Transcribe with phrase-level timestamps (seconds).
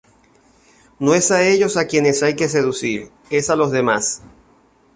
[0.97, 4.23] No es a ellos a quienes hay que seducir, es a los demás.